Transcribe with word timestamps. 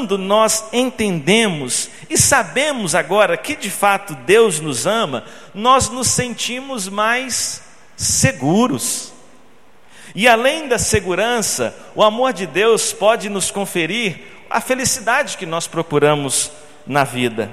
quando 0.00 0.16
nós 0.16 0.64
entendemos 0.72 1.90
e 2.08 2.16
sabemos 2.16 2.94
agora 2.94 3.36
que 3.36 3.54
de 3.54 3.70
fato 3.70 4.14
Deus 4.14 4.58
nos 4.58 4.86
ama, 4.86 5.24
nós 5.52 5.90
nos 5.90 6.08
sentimos 6.08 6.88
mais 6.88 7.62
seguros. 7.98 9.12
E 10.14 10.26
além 10.26 10.68
da 10.68 10.78
segurança, 10.78 11.76
o 11.94 12.02
amor 12.02 12.32
de 12.32 12.46
Deus 12.46 12.94
pode 12.94 13.28
nos 13.28 13.50
conferir 13.50 14.20
a 14.48 14.58
felicidade 14.58 15.36
que 15.36 15.44
nós 15.44 15.66
procuramos 15.66 16.50
na 16.86 17.04
vida. 17.04 17.52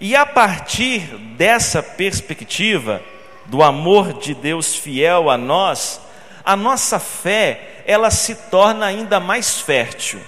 E 0.00 0.16
a 0.16 0.24
partir 0.24 1.00
dessa 1.36 1.82
perspectiva 1.82 3.02
do 3.44 3.62
amor 3.62 4.14
de 4.14 4.32
Deus 4.32 4.74
fiel 4.74 5.28
a 5.28 5.36
nós, 5.36 6.00
a 6.42 6.56
nossa 6.56 6.98
fé, 6.98 7.82
ela 7.84 8.10
se 8.10 8.34
torna 8.34 8.86
ainda 8.86 9.20
mais 9.20 9.60
fértil. 9.60 10.20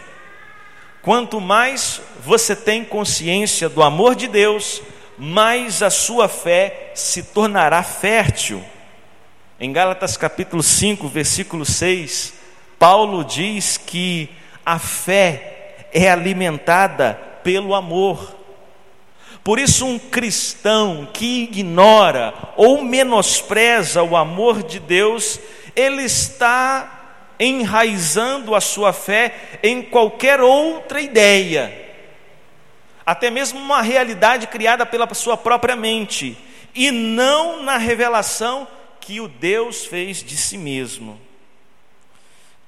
Quanto 1.05 1.39
mais 1.39 2.01
você 2.25 2.57
tem 2.57 2.83
consciência 2.83 3.69
do 3.69 3.83
amor 3.83 4.15
de 4.15 4.27
Deus, 4.27 4.81
mais 5.19 5.83
a 5.83 5.91
sua 5.91 6.29
fé 6.29 6.93
se 6.95 7.23
tornará 7.25 7.83
fértil. 7.83 8.65
Em 9.61 9.71
Gálatas 9.71 10.17
capítulo 10.17 10.63
5, 10.63 11.07
versículo 11.07 11.67
6, 11.67 12.33
Paulo 12.79 13.23
diz 13.23 13.77
que 13.77 14.31
a 14.65 14.79
fé 14.79 15.89
é 15.93 16.11
alimentada 16.11 17.21
pelo 17.43 17.75
amor. 17.75 18.35
Por 19.45 19.59
isso, 19.59 19.85
um 19.85 19.99
cristão 19.99 21.07
que 21.13 21.43
ignora 21.43 22.33
ou 22.57 22.83
menospreza 22.83 24.03
o 24.03 24.17
amor 24.17 24.63
de 24.63 24.81
Deus, 24.81 25.39
ele 25.77 26.03
está 26.03 26.94
enraizando 27.39 28.55
a 28.55 28.61
sua 28.61 28.93
fé 28.93 29.59
em 29.63 29.83
qualquer 29.83 30.41
outra 30.41 31.01
ideia, 31.01 31.73
até 33.05 33.31
mesmo 33.31 33.59
uma 33.59 33.83
realidade 33.83 34.47
criada 34.47 34.87
pela 34.87 35.13
sua 35.15 35.37
própria 35.37 35.77
mente, 35.77 36.37
e 36.75 36.91
não 36.91 37.63
na 37.63 37.77
revelação 37.77 38.67
que 39.01 39.21
o 39.21 39.29
Deus 39.29 39.85
fez 39.85 40.23
de 40.23 40.37
si 40.37 40.57
mesmo. 40.57 41.21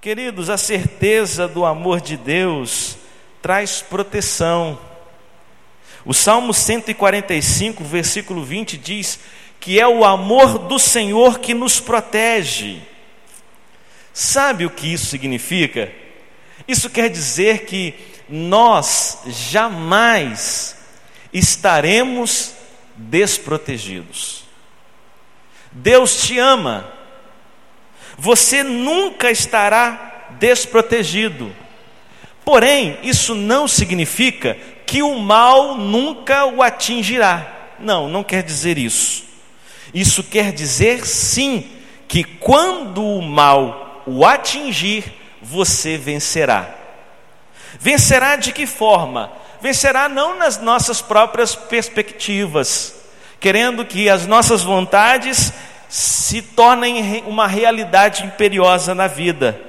Queridos, 0.01 0.51
a 0.51 0.57
certeza 0.57 1.49
do 1.49 1.65
amor 1.65 2.01
de 2.01 2.17
Deus 2.17 2.97
traz 3.43 3.83
proteção. 3.83 4.79
O 6.05 6.15
Salmo 6.15 6.55
145, 6.55 7.83
versículo 7.83 8.45
20 8.45 8.77
diz 8.77 9.19
que 9.59 9.81
é 9.81 9.89
o 9.89 10.05
amor 10.05 10.59
do 10.59 10.79
Senhor 10.79 11.41
que 11.41 11.55
nos 11.55 11.81
protege. 11.81 12.81
Sabe 14.19 14.65
o 14.65 14.71
que 14.71 14.91
isso 14.91 15.05
significa? 15.05 15.93
Isso 16.67 16.89
quer 16.89 17.11
dizer 17.11 17.67
que 17.67 17.93
nós 18.27 19.19
jamais 19.27 20.75
estaremos 21.31 22.55
desprotegidos. 22.97 24.45
Deus 25.71 26.23
te 26.23 26.39
ama, 26.39 26.91
você 28.17 28.63
nunca 28.63 29.31
estará 29.31 30.29
desprotegido. 30.39 31.55
Porém, 32.43 32.99
isso 33.03 33.35
não 33.35 33.69
significa 33.69 34.57
que 34.87 35.03
o 35.03 35.19
mal 35.19 35.77
nunca 35.77 36.47
o 36.47 36.63
atingirá. 36.63 37.75
Não, 37.79 38.09
não 38.09 38.25
quer 38.25 38.43
dizer 38.43 38.79
isso. 38.79 39.25
Isso 39.93 40.25
quer 40.25 40.53
dizer 40.55 41.07
sim 41.07 41.71
que 42.09 42.25
quando 42.25 43.05
o 43.05 43.21
mal 43.21 43.86
o 44.07 44.25
atingir, 44.25 45.13
você 45.43 45.99
vencerá. 45.99 46.71
Vencerá 47.79 48.37
de 48.37 48.53
que 48.53 48.67
forma? 48.67 49.33
Vencerá 49.61 50.09
não 50.09 50.39
nas 50.39 50.59
nossas 50.61 51.03
próprias 51.03 51.55
perspectivas, 51.55 52.95
querendo 53.41 53.85
que 53.85 54.09
as 54.09 54.27
nossas 54.27 54.63
vontades 54.63 55.53
se 55.89 56.43
tornem 56.43 57.23
uma 57.27 57.47
realidade 57.47 58.25
imperiosa 58.25 58.95
na 58.95 59.07
vida, 59.07 59.61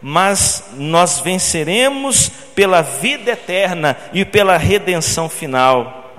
mas 0.00 0.70
nós 0.74 1.20
venceremos 1.20 2.30
pela 2.54 2.82
vida 2.82 3.32
eterna 3.32 3.96
e 4.12 4.24
pela 4.24 4.56
redenção 4.56 5.28
final. 5.28 6.12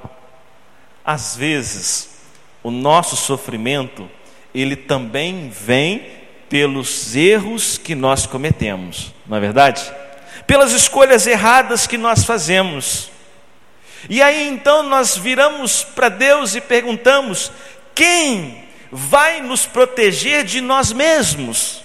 Às 1.03 1.35
vezes, 1.35 2.09
o 2.62 2.69
nosso 2.69 3.16
sofrimento, 3.16 4.09
ele 4.53 4.75
também 4.75 5.50
vem 5.50 6.21
pelos 6.51 7.16
erros 7.16 7.78
que 7.78 7.95
nós 7.95 8.25
cometemos, 8.25 9.13
não 9.25 9.38
é 9.38 9.39
verdade? 9.39 9.89
Pelas 10.45 10.73
escolhas 10.73 11.25
erradas 11.25 11.88
que 11.88 11.97
nós 11.97 12.25
fazemos. 12.25 13.09
E 14.09 14.22
aí 14.22 14.50
então 14.50 14.84
nós 14.84 15.16
viramos 15.16 15.81
para 15.81 16.09
Deus 16.09 16.53
e 16.53 16.59
perguntamos: 16.59 17.53
quem 17.95 18.66
vai 18.91 19.40
nos 19.40 19.66
proteger 19.66 20.44
de 20.44 20.59
nós 20.59 20.91
mesmos? 20.91 21.81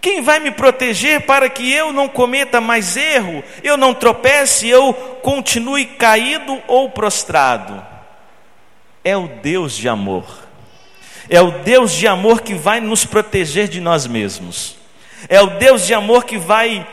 Quem 0.00 0.22
vai 0.22 0.38
me 0.38 0.52
proteger 0.52 1.26
para 1.26 1.50
que 1.50 1.72
eu 1.72 1.92
não 1.92 2.06
cometa 2.06 2.60
mais 2.60 2.96
erro, 2.96 3.42
eu 3.64 3.76
não 3.76 3.92
tropece, 3.92 4.68
eu 4.68 4.94
continue 5.22 5.86
caído 5.86 6.62
ou 6.68 6.88
prostrado? 6.88 7.84
É 9.02 9.16
o 9.16 9.26
Deus 9.26 9.76
de 9.76 9.88
amor. 9.88 10.47
É 11.28 11.40
o 11.40 11.50
Deus 11.50 11.92
de 11.92 12.06
amor 12.06 12.40
que 12.40 12.54
vai 12.54 12.80
nos 12.80 13.04
proteger 13.04 13.68
de 13.68 13.80
nós 13.80 14.06
mesmos. 14.06 14.76
É 15.28 15.40
o 15.40 15.58
Deus 15.58 15.86
de 15.86 15.92
amor 15.92 16.24
que 16.24 16.38
vai 16.38 16.86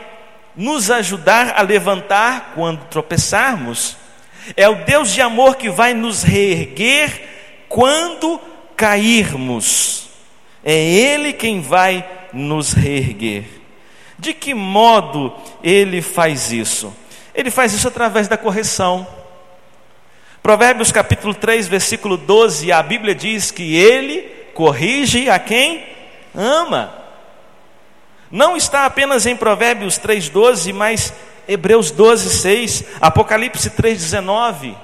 nos 0.54 0.90
ajudar 0.90 1.54
a 1.56 1.62
levantar 1.62 2.52
quando 2.54 2.84
tropeçarmos. 2.86 3.96
É 4.56 4.68
o 4.68 4.84
Deus 4.84 5.12
de 5.12 5.20
amor 5.20 5.56
que 5.56 5.70
vai 5.70 5.94
nos 5.94 6.22
reerguer 6.22 7.64
quando 7.68 8.40
cairmos. 8.76 10.08
É 10.64 10.74
Ele 10.74 11.32
quem 11.32 11.60
vai 11.60 12.06
nos 12.32 12.72
reerguer. 12.72 13.44
De 14.18 14.34
que 14.34 14.54
modo 14.54 15.32
Ele 15.62 16.02
faz 16.02 16.52
isso? 16.52 16.94
Ele 17.34 17.50
faz 17.50 17.72
isso 17.72 17.88
através 17.88 18.28
da 18.28 18.36
correção. 18.36 19.06
Provérbios 20.46 20.92
capítulo 20.92 21.34
3, 21.34 21.66
versículo 21.66 22.16
12, 22.16 22.70
a 22.70 22.80
Bíblia 22.80 23.16
diz 23.16 23.50
que 23.50 23.74
ele 23.74 24.20
corrige 24.54 25.28
a 25.28 25.40
quem 25.40 25.84
ama. 26.32 26.94
Não 28.30 28.56
está 28.56 28.86
apenas 28.86 29.26
em 29.26 29.34
Provérbios 29.34 29.98
3,12, 29.98 30.72
mas 30.72 31.12
Hebreus 31.48 31.90
12, 31.90 32.30
6, 32.30 32.84
Apocalipse 33.00 33.70
3,19. 33.70 34.76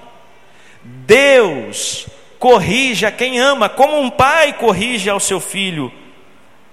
Deus 0.83 2.09
corrige 2.41 3.07
a 3.07 3.13
quem 3.13 3.39
ama, 3.39 3.69
como 3.69 4.01
um 4.01 4.11
pai 4.11 4.55
corrige 4.55 5.09
ao 5.09 5.21
seu 5.21 5.39
filho, 5.39 5.93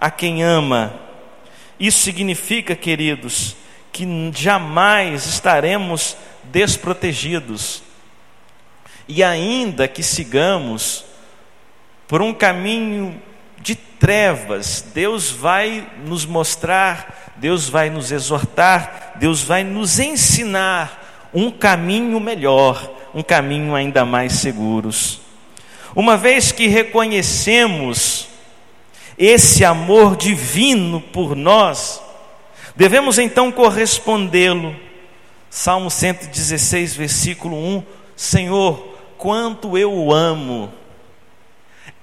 a 0.02 0.10
quem 0.10 0.42
ama. 0.42 0.96
Isso 1.80 2.00
significa, 2.00 2.76
queridos, 2.76 3.56
que 3.92 4.32
jamais 4.34 5.28
estaremos 5.28 6.18
desprotegidos 6.46 7.88
e 9.10 9.24
ainda 9.24 9.88
que 9.88 10.04
sigamos 10.04 11.04
por 12.08 12.22
um 12.22 12.32
caminho 12.32 13.20
de 13.60 13.74
trevas, 13.74 14.86
Deus 14.94 15.32
vai 15.32 15.90
nos 16.06 16.28
mostrar, 16.28 17.34
Deus 17.38 17.68
vai 17.68 17.90
nos 17.90 18.12
exortar, 18.12 19.14
Deus 19.16 19.42
vai 19.42 19.64
nos 19.64 20.00
ensinar 20.00 21.30
um 21.34 21.50
caminho 21.50 22.20
melhor, 22.20 22.88
um 23.14 23.24
caminho 23.24 23.74
ainda 23.74 24.06
mais 24.06 24.34
seguros. 24.34 25.20
Uma 25.96 26.16
vez 26.16 26.52
que 26.52 26.68
reconhecemos 26.68 28.28
esse 29.18 29.66
amor 29.66 30.16
divino 30.16 31.02
por 31.02 31.36
nós, 31.36 32.00
devemos 32.76 33.18
então 33.18 33.52
correspondê-lo. 33.52 34.76
Salmo 35.50 35.90
116, 35.90 36.96
versículo 36.96 37.58
1: 37.58 37.84
Senhor, 38.16 38.89
quanto 39.20 39.78
eu 39.78 39.94
o 39.94 40.14
amo. 40.14 40.74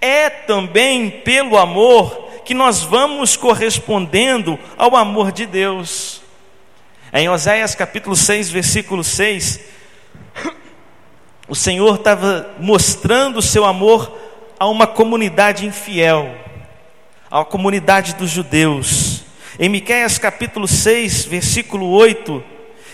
É 0.00 0.28
também 0.28 1.10
pelo 1.10 1.56
amor 1.56 2.28
que 2.44 2.52
nós 2.52 2.82
vamos 2.82 3.36
correspondendo 3.36 4.56
ao 4.76 4.94
amor 4.94 5.32
de 5.32 5.46
Deus. 5.46 6.20
Em 7.12 7.28
Oséias 7.28 7.74
capítulo 7.74 8.14
6, 8.14 8.50
versículo 8.50 9.02
6, 9.02 9.60
o 11.48 11.54
Senhor 11.54 11.94
estava 11.94 12.54
mostrando 12.60 13.38
o 13.38 13.42
seu 13.42 13.64
amor 13.64 14.14
a 14.60 14.68
uma 14.68 14.86
comunidade 14.86 15.64
infiel, 15.64 16.36
a 17.30 17.44
comunidade 17.44 18.14
dos 18.14 18.30
judeus. 18.30 19.24
Em 19.58 19.70
Miqueias 19.70 20.18
capítulo 20.18 20.68
6, 20.68 21.24
versículo 21.24 21.88
8, 21.88 22.44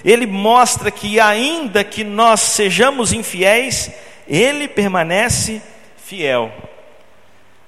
ele 0.04 0.26
mostra 0.26 0.92
que 0.92 1.18
ainda 1.18 1.82
que 1.82 2.04
nós 2.04 2.40
sejamos 2.40 3.12
infiéis, 3.12 3.90
ele 4.26 4.68
permanece 4.68 5.62
fiel. 5.96 6.52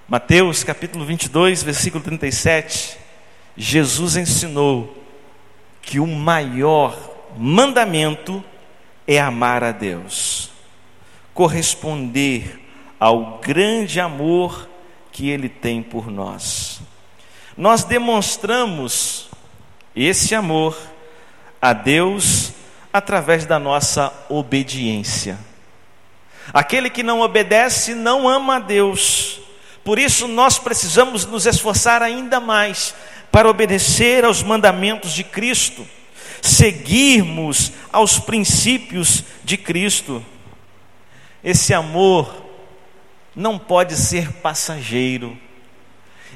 Mateus 0.08 0.62
capítulo 0.62 1.04
22, 1.04 1.62
versículo 1.62 2.02
37. 2.02 2.98
Jesus 3.56 4.16
ensinou 4.16 5.02
que 5.80 6.00
o 6.00 6.06
maior 6.06 6.98
mandamento 7.36 8.42
é 9.06 9.20
amar 9.20 9.62
a 9.62 9.72
Deus, 9.72 10.50
corresponder 11.32 12.60
ao 12.98 13.38
grande 13.38 14.00
amor 14.00 14.68
que 15.12 15.28
Ele 15.28 15.48
tem 15.48 15.82
por 15.82 16.10
nós. 16.10 16.80
Nós 17.56 17.84
demonstramos 17.84 19.28
esse 19.94 20.34
amor 20.34 20.76
a 21.60 21.72
Deus 21.72 22.52
através 22.92 23.46
da 23.46 23.58
nossa 23.58 24.12
obediência. 24.28 25.38
Aquele 26.52 26.90
que 26.90 27.02
não 27.02 27.20
obedece 27.20 27.94
não 27.94 28.28
ama 28.28 28.56
a 28.56 28.60
Deus. 28.60 29.40
Por 29.82 29.98
isso 29.98 30.26
nós 30.26 30.58
precisamos 30.58 31.26
nos 31.26 31.46
esforçar 31.46 32.02
ainda 32.02 32.40
mais 32.40 32.94
para 33.30 33.50
obedecer 33.50 34.24
aos 34.24 34.42
mandamentos 34.42 35.12
de 35.12 35.24
Cristo, 35.24 35.86
seguirmos 36.40 37.72
aos 37.92 38.18
princípios 38.18 39.24
de 39.42 39.56
Cristo. 39.56 40.24
Esse 41.42 41.74
amor 41.74 42.44
não 43.34 43.58
pode 43.58 43.96
ser 43.96 44.32
passageiro. 44.34 45.36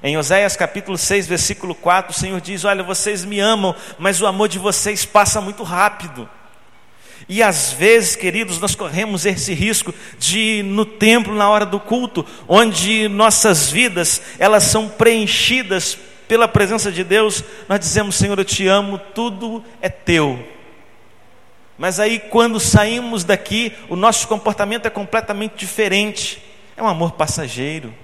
Em 0.02 0.16
Oséias 0.16 0.56
capítulo 0.56 0.98
6, 0.98 1.26
versículo 1.26 1.74
4, 1.74 2.12
o 2.12 2.14
Senhor 2.14 2.40
diz: 2.40 2.64
Olha, 2.64 2.82
vocês 2.82 3.24
me 3.24 3.40
amam, 3.40 3.74
mas 3.98 4.20
o 4.20 4.26
amor 4.26 4.48
de 4.48 4.58
vocês 4.58 5.04
passa 5.04 5.40
muito 5.40 5.62
rápido. 5.62 6.28
E 7.26 7.42
às 7.42 7.72
vezes, 7.72 8.16
queridos, 8.16 8.60
nós 8.60 8.74
corremos 8.74 9.24
esse 9.24 9.54
risco 9.54 9.94
de 10.18 10.62
no 10.62 10.84
templo, 10.84 11.34
na 11.34 11.48
hora 11.48 11.64
do 11.64 11.80
culto, 11.80 12.24
onde 12.46 13.08
nossas 13.08 13.70
vidas, 13.70 14.20
elas 14.38 14.64
são 14.64 14.88
preenchidas 14.88 15.98
pela 16.28 16.46
presença 16.46 16.92
de 16.92 17.02
Deus, 17.02 17.42
nós 17.66 17.80
dizemos, 17.80 18.16
Senhor, 18.16 18.38
eu 18.38 18.44
te 18.44 18.66
amo, 18.66 18.98
tudo 19.14 19.64
é 19.80 19.88
teu. 19.88 20.38
Mas 21.78 22.00
aí 22.00 22.18
quando 22.18 22.58
saímos 22.58 23.22
daqui, 23.24 23.72
o 23.88 23.94
nosso 23.96 24.26
comportamento 24.26 24.86
é 24.86 24.90
completamente 24.90 25.54
diferente. 25.56 26.42
É 26.76 26.82
um 26.82 26.88
amor 26.88 27.12
passageiro. 27.12 27.94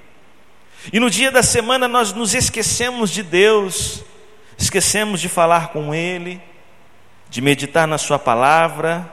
E 0.92 1.00
no 1.00 1.10
dia 1.10 1.30
da 1.30 1.42
semana 1.42 1.88
nós 1.88 2.12
nos 2.12 2.34
esquecemos 2.34 3.10
de 3.10 3.22
Deus, 3.22 4.04
esquecemos 4.56 5.20
de 5.20 5.28
falar 5.28 5.68
com 5.68 5.94
Ele, 5.94 6.40
de 7.34 7.40
meditar 7.40 7.88
na 7.88 7.98
Sua 7.98 8.16
palavra, 8.16 9.10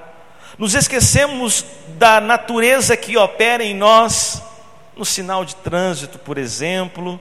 nos 0.55 0.75
esquecemos 0.75 1.65
da 1.97 2.21
natureza 2.21 2.95
que 2.95 3.17
opera 3.17 3.63
em 3.63 3.73
nós, 3.73 4.43
no 4.95 5.03
sinal 5.03 5.43
de 5.43 5.55
trânsito, 5.55 6.19
por 6.19 6.37
exemplo, 6.37 7.19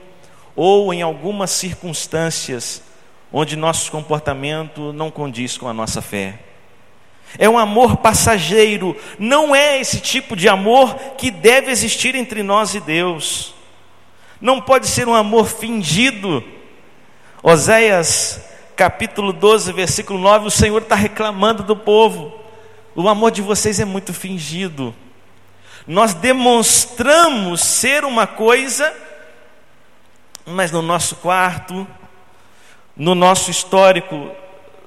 ou 0.55 0.93
em 0.93 1.01
algumas 1.01 1.49
circunstâncias 1.49 2.83
onde 3.33 3.55
nosso 3.55 3.91
comportamento 3.91 4.93
não 4.93 5.09
condiz 5.09 5.57
com 5.57 5.67
a 5.67 5.73
nossa 5.73 6.03
fé. 6.03 6.37
É 7.35 7.49
um 7.49 7.57
amor 7.57 7.97
passageiro, 7.97 8.95
não 9.17 9.55
é 9.55 9.81
esse 9.81 10.01
tipo 10.01 10.35
de 10.35 10.47
amor 10.47 10.93
que 11.17 11.31
deve 11.31 11.71
existir 11.71 12.13
entre 12.13 12.43
nós 12.43 12.75
e 12.75 12.79
Deus. 12.79 13.55
Não 14.39 14.61
pode 14.61 14.85
ser 14.85 15.07
um 15.07 15.15
amor 15.15 15.47
fingido. 15.47 16.43
Oséias 17.41 18.50
capítulo 18.81 19.31
12, 19.31 19.71
versículo 19.73 20.17
9, 20.17 20.47
o 20.47 20.49
Senhor 20.49 20.81
está 20.81 20.95
reclamando 20.95 21.61
do 21.61 21.75
povo. 21.75 22.33
O 22.95 23.07
amor 23.07 23.29
de 23.29 23.39
vocês 23.39 23.79
é 23.79 23.85
muito 23.85 24.11
fingido. 24.11 24.95
Nós 25.85 26.15
demonstramos 26.15 27.61
ser 27.61 28.03
uma 28.03 28.25
coisa, 28.25 28.91
mas 30.47 30.71
no 30.71 30.81
nosso 30.81 31.17
quarto, 31.17 31.87
no 32.97 33.13
nosso 33.13 33.51
histórico 33.51 34.31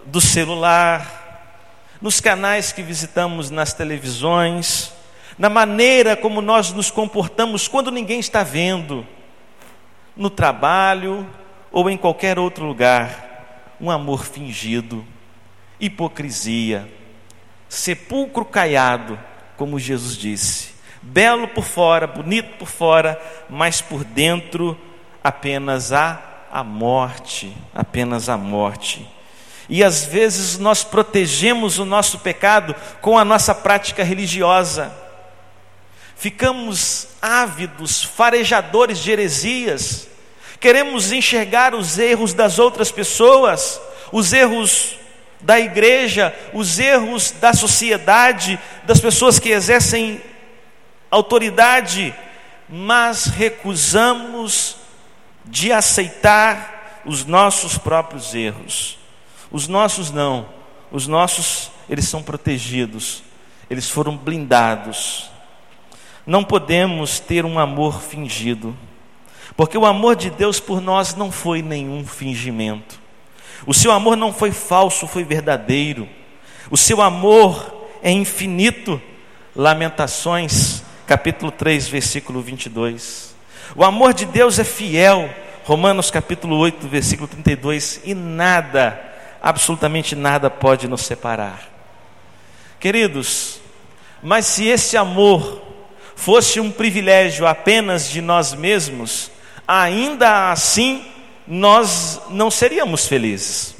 do 0.07 0.21
celular, 0.21 1.95
nos 2.03 2.21
canais 2.21 2.73
que 2.73 2.83
visitamos 2.83 3.49
nas 3.49 3.75
televisões, 3.75 4.93
na 5.39 5.49
maneira 5.49 6.17
como 6.17 6.43
nós 6.43 6.73
nos 6.73 6.91
comportamos 6.91 7.69
quando 7.69 7.93
ninguém 7.93 8.19
está 8.19 8.43
vendo 8.43 9.07
no 10.17 10.29
trabalho 10.29 11.25
ou 11.71 11.89
em 11.89 11.97
qualquer 11.97 12.41
outro 12.41 12.65
lugar, 12.65 13.34
um 13.85 13.91
amor 13.91 14.25
fingido, 14.25 15.05
hipocrisia, 15.79 16.89
sepulcro 17.69 18.45
caiado, 18.45 19.19
como 19.57 19.79
Jesus 19.79 20.17
disse, 20.17 20.75
belo 21.03 21.49
por 21.49 21.65
fora, 21.65 22.07
bonito 22.07 22.57
por 22.59 22.69
fora, 22.69 23.21
mas 23.49 23.81
por 23.81 24.05
dentro 24.05 24.79
apenas 25.23 25.93
a, 25.93 26.47
a 26.51 26.65
morte, 26.65 27.55
apenas 27.75 28.29
a 28.29 28.37
morte. 28.37 29.07
E 29.69 29.83
às 29.83 30.05
vezes 30.05 30.59
nós 30.59 30.85
protegemos 30.85 31.79
o 31.79 31.85
nosso 31.85 32.19
pecado 32.19 32.75
com 33.01 33.19
a 33.19 33.25
nossa 33.25 33.55
prática 33.55 34.03
religiosa 34.03 35.05
ficamos 36.17 37.09
ávidos, 37.21 38.03
farejadores 38.03 38.99
de 38.99 39.11
heresias, 39.13 40.09
queremos 40.61 41.13
enxergar 41.13 41.75
os 41.75 41.99
erros 41.99 42.33
das 42.33 42.59
outras 42.59 42.91
pessoas, 42.91 43.81
os 44.13 44.33
erros 44.33 44.97
da 45.41 45.61
igreja, 45.61 46.35
os 46.53 46.79
erros 46.79 47.31
da 47.33 47.53
sociedade, 47.53 48.59
das 48.85 49.01
pessoas 49.01 49.39
que 49.39 49.51
exercem 49.51 50.21
autoridade, 51.11 52.15
mas 52.69 53.27
recusamos 53.27 54.77
de 55.45 55.71
aceitar 55.71 57.03
os 57.05 57.25
nossos 57.25 57.77
próprios 57.77 58.35
erros. 58.35 58.99
Os 59.51 59.69
nossos 59.69 60.11
não, 60.11 60.49
os 60.91 61.07
nossos 61.07 61.71
eles 61.89 62.09
são 62.09 62.23
protegidos, 62.23 63.23
eles 63.69 63.89
foram 63.89 64.17
blindados. 64.17 65.31
Não 66.27 66.43
podemos 66.43 67.21
ter 67.21 67.45
um 67.45 67.59
amor 67.59 68.01
fingido, 68.01 68.75
porque 69.57 69.79
o 69.79 69.87
amor 69.87 70.17
de 70.17 70.31
Deus 70.31 70.59
por 70.59 70.81
nós 70.81 71.15
não 71.15 71.31
foi 71.31 71.63
nenhum 71.63 72.05
fingimento. 72.05 72.99
O 73.67 73.73
seu 73.73 73.93
amor 73.93 74.17
não 74.17 74.33
foi 74.33 74.51
falso, 74.51 75.07
foi 75.07 75.25
verdadeiro. 75.25 76.09
O 76.71 76.77
seu 76.77 77.01
amor 77.01 77.89
é 78.03 78.11
infinito. 78.11 79.01
Lamentações, 79.55 80.83
capítulo 81.07 81.53
3, 81.53 81.87
versículo 81.89 82.41
22. 82.41 83.35
O 83.77 83.85
amor 83.85 84.13
de 84.13 84.27
Deus 84.27 84.59
é 84.59 84.65
fiel. 84.65 85.33
Romanos 85.65 86.11
capítulo 86.11 86.57
8, 86.59 86.89
versículo 86.89 87.29
32. 87.29 88.01
E 88.05 88.13
nada, 88.13 89.01
absolutamente 89.41 90.17
nada 90.17 90.51
pode 90.51 90.89
nos 90.89 91.03
separar. 91.03 91.71
Queridos, 92.81 93.61
mas 94.23 94.45
se 94.47 94.67
esse 94.67 94.97
amor 94.97 95.63
fosse 96.17 96.61
um 96.61 96.71
privilégio 96.71 97.47
apenas 97.47 98.11
de 98.11 98.21
nós 98.21 98.53
mesmos, 98.53 99.31
ainda 99.67 100.51
assim 100.53 101.05
nós 101.47 102.21
não 102.31 102.51
seríamos 102.51 103.07
felizes. 103.07 103.75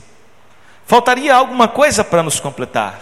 Faltaria 0.87 1.35
alguma 1.35 1.67
coisa 1.67 2.05
para 2.05 2.23
nos 2.23 2.41
completar. 2.41 3.01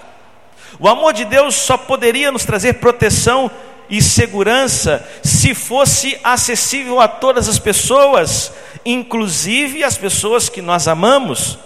O 0.78 0.88
amor 0.88 1.12
de 1.12 1.24
Deus 1.24 1.54
só 1.54 1.76
poderia 1.76 2.30
nos 2.30 2.44
trazer 2.44 2.74
proteção 2.74 3.50
e 3.90 4.00
segurança 4.00 5.06
se 5.22 5.54
fosse 5.54 6.18
acessível 6.22 7.00
a 7.00 7.08
todas 7.08 7.48
as 7.48 7.58
pessoas, 7.58 8.52
inclusive 8.84 9.84
as 9.84 9.98
pessoas 9.98 10.48
que 10.48 10.62
nós 10.62 10.88
amamos. 10.88 11.58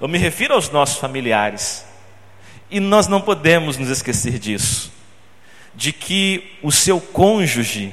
Eu 0.00 0.08
me 0.08 0.18
refiro 0.18 0.54
aos 0.54 0.70
nossos 0.70 0.98
familiares. 0.98 1.84
E 2.70 2.80
nós 2.80 3.06
não 3.06 3.20
podemos 3.20 3.76
nos 3.76 3.90
esquecer 3.90 4.38
disso 4.38 4.94
de 5.74 5.92
que 5.92 6.52
o 6.62 6.70
seu 6.70 7.00
cônjuge, 7.00 7.92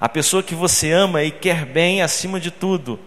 a 0.00 0.08
pessoa 0.08 0.42
que 0.42 0.54
você 0.54 0.92
ama 0.92 1.22
e 1.22 1.30
quer 1.30 1.64
bem 1.64 2.02
acima 2.02 2.38
de 2.38 2.50
tudo, 2.50 2.98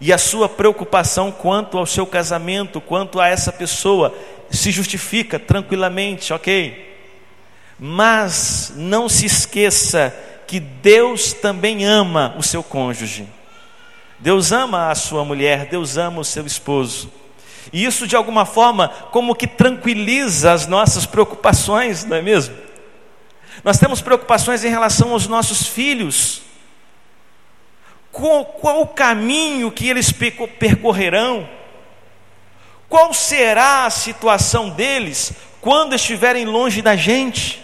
e 0.00 0.12
a 0.12 0.18
sua 0.18 0.48
preocupação 0.48 1.30
quanto 1.30 1.78
ao 1.78 1.86
seu 1.86 2.06
casamento, 2.06 2.80
quanto 2.80 3.20
a 3.20 3.28
essa 3.28 3.52
pessoa, 3.52 4.12
se 4.50 4.70
justifica 4.70 5.38
tranquilamente, 5.38 6.32
ok? 6.32 6.90
Mas 7.78 8.72
não 8.76 9.08
se 9.08 9.26
esqueça 9.26 10.14
que 10.46 10.58
Deus 10.60 11.32
também 11.32 11.84
ama 11.84 12.34
o 12.36 12.42
seu 12.42 12.62
cônjuge. 12.62 13.26
Deus 14.18 14.52
ama 14.52 14.90
a 14.90 14.94
sua 14.94 15.24
mulher, 15.24 15.66
Deus 15.66 15.96
ama 15.96 16.20
o 16.20 16.24
seu 16.24 16.46
esposo. 16.46 17.10
E 17.72 17.84
isso 17.84 18.06
de 18.06 18.16
alguma 18.16 18.44
forma 18.44 18.88
como 19.10 19.34
que 19.34 19.46
tranquiliza 19.46 20.52
as 20.52 20.66
nossas 20.66 21.06
preocupações, 21.06 22.04
não 22.04 22.16
é 22.16 22.22
mesmo? 22.22 22.54
Nós 23.64 23.78
temos 23.78 24.00
preocupações 24.00 24.64
em 24.64 24.68
relação 24.68 25.12
aos 25.12 25.26
nossos 25.26 25.66
filhos. 25.66 26.42
Qual, 28.10 28.44
qual 28.44 28.82
o 28.82 28.86
caminho 28.86 29.70
que 29.70 29.88
eles 29.88 30.12
percorrerão? 30.12 31.48
Qual 32.88 33.14
será 33.14 33.86
a 33.86 33.90
situação 33.90 34.70
deles 34.70 35.32
quando 35.60 35.94
estiverem 35.94 36.44
longe 36.44 36.82
da 36.82 36.96
gente? 36.96 37.62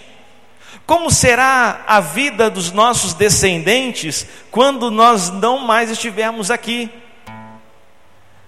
Como 0.87 1.11
será 1.11 1.85
a 1.87 2.01
vida 2.01 2.49
dos 2.49 2.73
nossos 2.73 3.13
descendentes 3.13 4.27
quando 4.51 4.91
nós 4.91 5.29
não 5.29 5.59
mais 5.59 5.91
estivermos 5.91 6.51
aqui? 6.51 6.91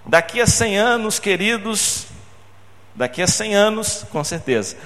Daqui 0.07 0.40
a 0.40 0.47
100 0.47 0.78
anos, 0.78 1.19
queridos, 1.19 2.07
Daqui 2.95 3.23
a 3.23 3.26
100 3.26 3.54
anos, 3.54 4.04
com 4.11 4.23
certeza, 4.23 4.76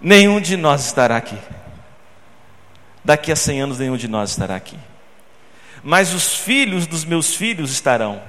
nenhum 0.00 0.40
de 0.40 0.56
nós 0.56 0.84
estará 0.84 1.16
aqui. 1.16 1.38
Daqui 3.04 3.30
a 3.30 3.36
100 3.36 3.60
anos, 3.60 3.78
nenhum 3.78 3.96
de 3.96 4.08
nós 4.08 4.30
estará 4.30 4.56
aqui. 4.56 4.78
Mas 5.82 6.14
os 6.14 6.34
filhos 6.34 6.86
dos 6.86 7.04
meus 7.04 7.34
filhos 7.34 7.70
estarão. 7.70 8.22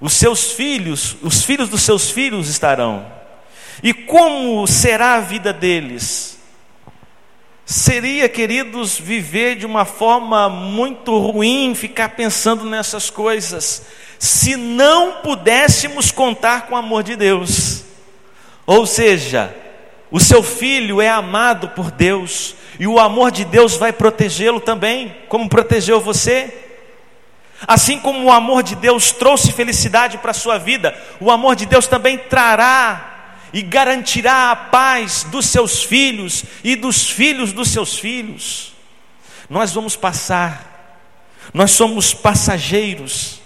Os 0.00 0.12
seus 0.12 0.52
filhos, 0.52 1.16
os 1.22 1.42
filhos 1.44 1.68
dos 1.68 1.82
seus 1.82 2.10
filhos 2.10 2.48
estarão. 2.48 3.04
E 3.82 3.92
como 3.92 4.66
será 4.66 5.14
a 5.14 5.20
vida 5.20 5.52
deles? 5.52 6.38
Seria, 7.64 8.28
queridos, 8.28 8.96
viver 8.96 9.56
de 9.56 9.66
uma 9.66 9.84
forma 9.84 10.48
muito 10.48 11.18
ruim, 11.18 11.74
ficar 11.74 12.10
pensando 12.10 12.64
nessas 12.64 13.10
coisas, 13.10 13.84
se 14.20 14.54
não 14.54 15.14
pudéssemos 15.14 16.12
contar 16.12 16.68
com 16.68 16.76
o 16.76 16.78
amor 16.78 17.02
de 17.02 17.16
Deus. 17.16 17.82
Ou 18.64 18.86
seja, 18.86 19.52
o 20.12 20.20
seu 20.20 20.44
filho 20.44 21.00
é 21.00 21.08
amado 21.08 21.70
por 21.70 21.90
Deus, 21.90 22.54
e 22.78 22.86
o 22.86 22.98
amor 22.98 23.30
de 23.30 23.44
Deus 23.44 23.76
vai 23.76 23.92
protegê-lo 23.92 24.60
também, 24.60 25.16
como 25.28 25.48
protegeu 25.48 26.00
você. 26.00 26.62
Assim 27.66 27.98
como 27.98 28.24
o 28.24 28.30
amor 28.30 28.62
de 28.62 28.74
Deus 28.74 29.12
trouxe 29.12 29.52
felicidade 29.52 30.18
para 30.18 30.32
a 30.32 30.34
sua 30.34 30.58
vida, 30.58 30.94
o 31.20 31.30
amor 31.30 31.56
de 31.56 31.64
Deus 31.64 31.86
também 31.86 32.18
trará 32.18 33.14
e 33.52 33.62
garantirá 33.62 34.50
a 34.50 34.56
paz 34.56 35.24
dos 35.24 35.46
seus 35.46 35.82
filhos 35.82 36.44
e 36.62 36.76
dos 36.76 37.08
filhos 37.08 37.52
dos 37.52 37.68
seus 37.70 37.98
filhos. 37.98 38.74
Nós 39.48 39.72
vamos 39.72 39.96
passar, 39.96 41.00
nós 41.54 41.70
somos 41.70 42.12
passageiros, 42.12 43.40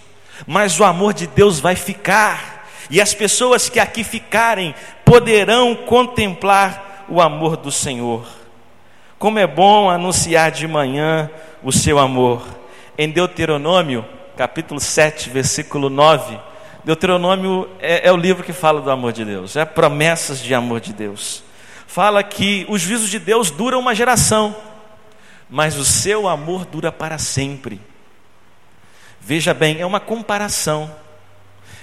mas 0.47 0.81
o 0.81 0.85
amor 0.85 1.15
de 1.15 1.27
Deus 1.29 1.61
vai 1.61 1.77
ficar, 1.77 2.69
e 2.91 3.01
as 3.01 3.15
pessoas 3.15 3.69
que 3.69 3.79
aqui 3.79 4.03
ficarem 4.03 4.75
poderão 5.05 5.77
contemplar 5.77 7.05
o 7.09 7.21
amor 7.21 7.57
do 7.57 7.71
Senhor. 7.71 8.40
Como 9.21 9.39
é 9.39 9.47
bom 9.47 9.91
anunciar 9.91 10.51
de 10.51 10.67
manhã 10.67 11.29
o 11.63 11.71
seu 11.71 11.99
amor. 11.99 12.43
Em 12.97 13.07
Deuteronômio, 13.07 14.03
capítulo 14.35 14.81
7, 14.81 15.29
versículo 15.29 15.91
9, 15.91 16.39
Deuteronômio 16.87 17.69
é, 17.81 18.09
é, 18.09 18.11
o 18.11 18.17
livro 18.17 18.43
que 18.43 18.55
fala 18.55 18.81
do 18.81 18.91
amor 18.91 19.13
de 19.13 19.23
Deus, 19.27 19.57
é 19.57 19.67
promessas 19.67 20.41
de 20.41 20.55
amor 20.55 20.81
de 20.81 20.95
Deus. 20.95 21.45
Fala 21.87 22.23
que 22.23 22.65
os 22.67 22.81
juízos 22.81 23.11
de 23.11 23.19
Deus 23.19 23.51
duram 23.51 23.81
uma 23.81 23.95
geração, 23.95 24.57
mas 25.51 25.77
o 25.77 25.85
seu 25.85 26.27
amor 26.27 26.65
dura 26.65 26.91
para 26.91 27.19
sempre. 27.19 27.79
Veja 29.21 29.53
bem, 29.53 29.79
é 29.79 29.85
uma 29.85 30.01
comparação 30.01 30.91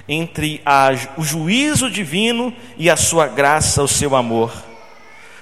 entre 0.10 0.60
a, 0.66 0.90
o 1.16 1.24
juízo 1.24 1.88
divino 1.88 2.52
e 2.80 2.90
a 2.90 2.98
sua 2.98 3.28
graça, 3.28 3.84
o 3.84 3.88
seu 3.88 4.16
amor. 4.16 4.52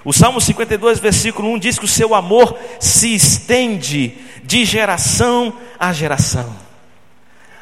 O 0.06 0.14
Salmo 0.14 0.40
52, 0.40 1.00
versículo 1.00 1.50
1 1.54 1.58
diz 1.58 1.80
que 1.80 1.86
o 1.86 1.88
seu 1.88 2.14
amor 2.14 2.56
se 2.80 3.16
estende 3.16 4.16
de 4.44 4.64
geração 4.64 5.52
a 5.80 5.92
geração. 5.92 6.56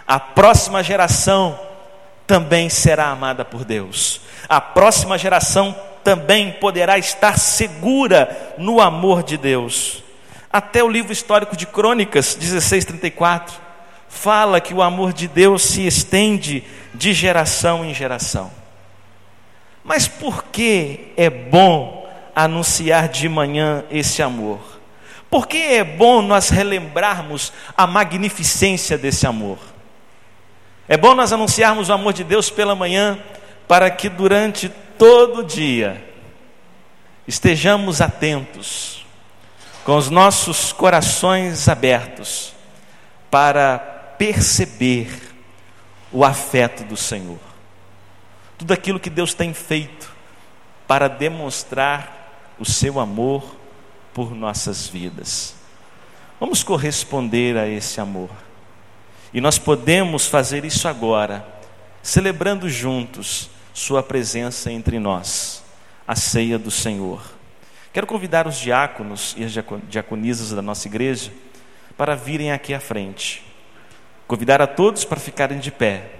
A 0.05 0.19
próxima 0.19 0.83
geração 0.83 1.57
também 2.27 2.67
será 2.67 3.07
amada 3.07 3.45
por 3.45 3.63
Deus. 3.63 4.19
A 4.49 4.59
próxima 4.59 5.17
geração 5.17 5.73
também 6.03 6.51
poderá 6.51 6.97
estar 6.97 7.39
segura 7.39 8.55
no 8.57 8.81
amor 8.81 9.23
de 9.23 9.37
Deus. 9.37 10.03
Até 10.51 10.83
o 10.83 10.89
livro 10.89 11.13
histórico 11.13 11.55
de 11.55 11.65
Crônicas 11.65 12.35
16:34 12.35 13.53
fala 14.09 14.59
que 14.59 14.73
o 14.73 14.81
amor 14.81 15.13
de 15.13 15.29
Deus 15.29 15.63
se 15.63 15.87
estende 15.87 16.61
de 16.93 17.13
geração 17.13 17.85
em 17.85 17.93
geração. 17.93 18.51
Mas 19.81 20.09
por 20.09 20.43
que 20.45 21.13
é 21.15 21.29
bom 21.29 22.02
anunciar 22.35 23.07
de 23.09 23.27
manhã 23.29 23.83
esse 23.89 24.21
amor. 24.21 24.59
Porque 25.29 25.57
é 25.57 25.83
bom 25.83 26.21
nós 26.21 26.49
relembrarmos 26.49 27.51
a 27.75 27.87
magnificência 27.87 28.97
desse 28.97 29.25
amor. 29.25 29.57
É 30.87 30.97
bom 30.97 31.15
nós 31.15 31.33
anunciarmos 31.33 31.89
o 31.89 31.93
amor 31.93 32.13
de 32.13 32.23
Deus 32.23 32.49
pela 32.49 32.75
manhã, 32.75 33.17
para 33.67 33.89
que 33.89 34.09
durante 34.09 34.69
todo 34.97 35.39
o 35.39 35.43
dia 35.43 36.03
estejamos 37.27 38.01
atentos, 38.01 39.05
com 39.83 39.97
os 39.97 40.09
nossos 40.09 40.71
corações 40.71 41.67
abertos, 41.67 42.53
para 43.31 43.79
perceber 44.17 45.09
o 46.11 46.23
afeto 46.23 46.83
do 46.83 46.95
Senhor. 46.95 47.39
Tudo 48.57 48.71
aquilo 48.71 48.99
que 48.99 49.09
Deus 49.09 49.33
tem 49.33 49.53
feito 49.53 50.13
para 50.87 51.07
demonstrar 51.07 52.22
o 52.59 52.65
seu 52.65 52.99
amor 52.99 53.43
por 54.13 54.35
nossas 54.35 54.87
vidas. 54.87 55.55
Vamos 56.39 56.63
corresponder 56.63 57.57
a 57.57 57.67
esse 57.67 57.99
amor. 57.99 58.29
E 59.33 59.41
nós 59.41 59.57
podemos 59.57 60.27
fazer 60.27 60.63
isso 60.65 60.87
agora, 60.87 61.45
celebrando 62.01 62.69
juntos 62.69 63.49
Sua 63.73 64.03
presença 64.03 64.71
entre 64.71 64.99
nós, 64.99 65.63
a 66.07 66.15
ceia 66.15 66.59
do 66.59 66.69
Senhor. 66.69 67.23
Quero 67.91 68.05
convidar 68.05 68.45
os 68.45 68.57
diáconos 68.57 69.35
e 69.37 69.43
as 69.43 69.51
diaconisas 69.89 70.51
da 70.51 70.61
nossa 70.61 70.87
igreja 70.87 71.31
para 71.97 72.15
virem 72.15 72.51
aqui 72.51 72.73
à 72.73 72.79
frente. 72.79 73.43
Convidar 74.27 74.61
a 74.61 74.67
todos 74.67 75.05
para 75.05 75.19
ficarem 75.19 75.59
de 75.59 75.71
pé. 75.71 76.11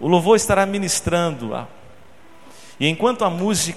O 0.00 0.08
louvor 0.08 0.36
estará 0.36 0.64
ministrando, 0.64 1.66
e 2.78 2.88
enquanto 2.88 3.24
a 3.24 3.28
música 3.30 3.68